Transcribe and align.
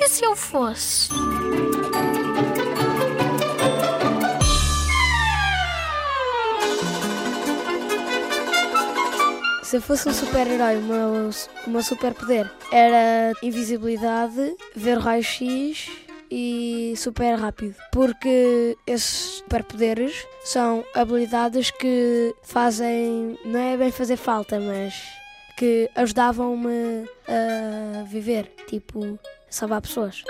E 0.00 0.08
se 0.08 0.24
eu 0.24 0.36
fosse? 0.36 1.08
Se 9.64 9.76
eu 9.76 9.82
fosse 9.82 10.08
um 10.08 10.14
super-herói, 10.14 10.76
o 10.78 11.68
meu, 11.70 11.82
superpoder 11.82 12.50
era 12.72 13.32
invisibilidade, 13.42 14.56
ver 14.74 14.98
raio-x 14.98 15.90
e 16.30 16.94
super 16.96 17.34
rápido. 17.34 17.74
Porque 17.92 18.78
esses 18.86 19.38
superpoderes 19.38 20.24
são 20.44 20.84
habilidades 20.94 21.72
que 21.72 22.34
fazem, 22.44 23.36
não 23.44 23.60
é 23.60 23.76
bem 23.76 23.90
fazer 23.90 24.16
falta, 24.16 24.60
mas 24.60 24.94
que 25.58 25.90
ajudavam-me 25.96 27.04
a 27.26 28.04
viver, 28.04 28.50
tipo, 28.68 29.18
salvar 29.50 29.80
pessoas. 29.80 30.22